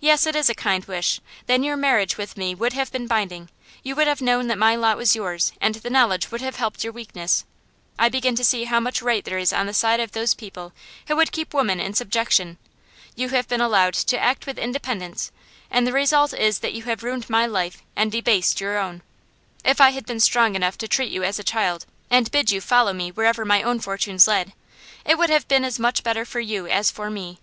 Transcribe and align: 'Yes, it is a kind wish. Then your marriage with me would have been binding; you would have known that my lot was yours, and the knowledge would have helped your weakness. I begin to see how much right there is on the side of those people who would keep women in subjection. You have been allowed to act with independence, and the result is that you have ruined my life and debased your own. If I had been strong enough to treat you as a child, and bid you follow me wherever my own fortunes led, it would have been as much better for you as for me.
'Yes, 0.00 0.26
it 0.26 0.34
is 0.34 0.50
a 0.50 0.52
kind 0.54 0.84
wish. 0.86 1.20
Then 1.46 1.62
your 1.62 1.76
marriage 1.76 2.16
with 2.18 2.36
me 2.36 2.56
would 2.56 2.72
have 2.72 2.90
been 2.90 3.06
binding; 3.06 3.50
you 3.84 3.94
would 3.94 4.08
have 4.08 4.20
known 4.20 4.48
that 4.48 4.58
my 4.58 4.74
lot 4.74 4.96
was 4.96 5.14
yours, 5.14 5.52
and 5.60 5.76
the 5.76 5.90
knowledge 5.90 6.32
would 6.32 6.40
have 6.40 6.56
helped 6.56 6.82
your 6.82 6.92
weakness. 6.92 7.44
I 8.00 8.08
begin 8.08 8.34
to 8.34 8.42
see 8.44 8.64
how 8.64 8.80
much 8.80 9.00
right 9.00 9.24
there 9.24 9.38
is 9.38 9.52
on 9.52 9.66
the 9.66 9.72
side 9.74 10.00
of 10.00 10.10
those 10.10 10.34
people 10.34 10.72
who 11.06 11.14
would 11.14 11.30
keep 11.30 11.54
women 11.54 11.78
in 11.78 11.94
subjection. 11.94 12.58
You 13.14 13.28
have 13.28 13.46
been 13.46 13.60
allowed 13.60 13.94
to 13.94 14.18
act 14.18 14.44
with 14.44 14.58
independence, 14.58 15.30
and 15.70 15.86
the 15.86 15.92
result 15.92 16.34
is 16.34 16.58
that 16.58 16.72
you 16.74 16.82
have 16.90 17.04
ruined 17.04 17.30
my 17.30 17.46
life 17.46 17.80
and 17.94 18.10
debased 18.10 18.60
your 18.60 18.76
own. 18.76 19.02
If 19.64 19.80
I 19.80 19.90
had 19.90 20.04
been 20.04 20.18
strong 20.18 20.56
enough 20.56 20.76
to 20.78 20.88
treat 20.88 21.12
you 21.12 21.22
as 21.22 21.38
a 21.38 21.44
child, 21.44 21.86
and 22.10 22.28
bid 22.32 22.50
you 22.50 22.60
follow 22.60 22.92
me 22.92 23.12
wherever 23.12 23.44
my 23.44 23.62
own 23.62 23.78
fortunes 23.78 24.26
led, 24.26 24.52
it 25.04 25.16
would 25.16 25.30
have 25.30 25.46
been 25.46 25.64
as 25.64 25.78
much 25.78 26.02
better 26.02 26.24
for 26.24 26.40
you 26.40 26.66
as 26.66 26.90
for 26.90 27.08
me. 27.08 27.38